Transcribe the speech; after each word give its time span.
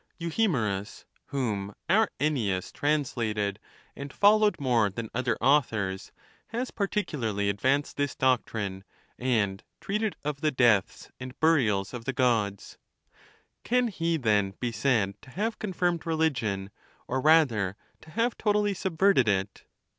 Euhemerus, 0.19 1.05
whom 1.27 1.75
our 1.87 2.09
Ennius 2.19 2.71
translated, 2.71 3.59
and 3.95 4.11
followed 4.11 4.59
more 4.59 4.89
than 4.89 5.11
other 5.13 5.37
authors, 5.39 6.11
has 6.47 6.71
particularly 6.71 7.49
advanced 7.49 7.97
this 7.97 8.15
doctrine, 8.15 8.83
and 9.19 9.63
treated 9.79 10.15
of 10.23 10.41
the 10.41 10.49
deaths 10.49 11.11
and 11.19 11.39
burials 11.39 11.93
of 11.93 12.05
the 12.05 12.13
Gods; 12.13 12.79
can 13.63 13.89
he, 13.89 14.17
then, 14.17 14.55
be 14.59 14.71
said 14.71 15.13
to 15.21 15.29
have 15.29 15.59
con 15.59 15.71
firmed 15.71 16.03
religion, 16.07 16.71
or, 17.07 17.21
rather, 17.21 17.77
to 18.01 18.09
have 18.09 18.35
totally 18.39 18.73
subverted 18.73 19.27
it 19.27 19.65